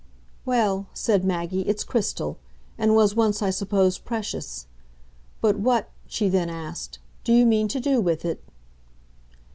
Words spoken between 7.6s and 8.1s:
to do